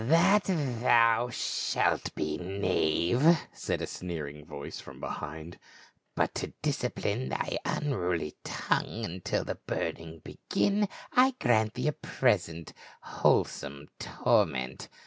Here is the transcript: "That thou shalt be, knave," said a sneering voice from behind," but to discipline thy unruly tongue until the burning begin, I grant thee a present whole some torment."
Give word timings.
"That 0.03 0.45
thou 0.45 1.29
shalt 1.29 2.15
be, 2.15 2.35
knave," 2.39 3.39
said 3.53 3.83
a 3.83 3.85
sneering 3.85 4.43
voice 4.43 4.79
from 4.81 4.99
behind," 4.99 5.59
but 6.15 6.33
to 6.33 6.53
discipline 6.63 7.29
thy 7.29 7.59
unruly 7.63 8.33
tongue 8.43 9.05
until 9.05 9.43
the 9.45 9.59
burning 9.67 10.21
begin, 10.23 10.89
I 11.13 11.35
grant 11.39 11.75
thee 11.75 11.87
a 11.89 11.93
present 11.93 12.73
whole 13.01 13.43
some 13.45 13.89
torment." 13.99 14.89